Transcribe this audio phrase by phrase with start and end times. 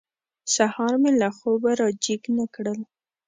[0.55, 2.79] سهار مې له خوبه را جېګ نه کړل.